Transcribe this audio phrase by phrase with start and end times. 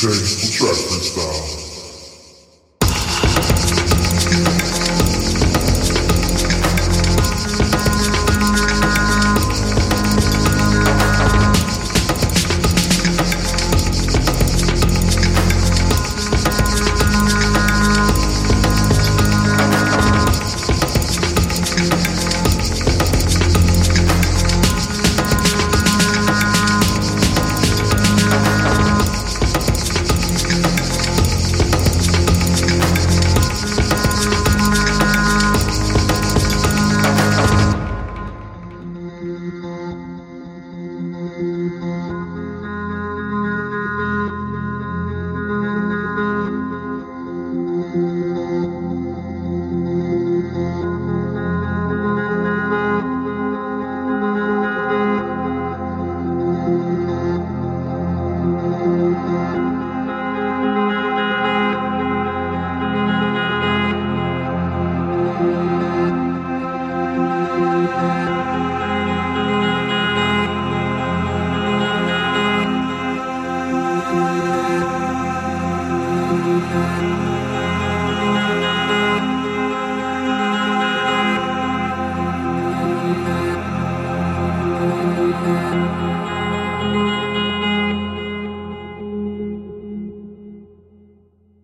[0.00, 1.69] Gangsta Trap style.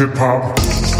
[0.00, 0.99] Hip hop.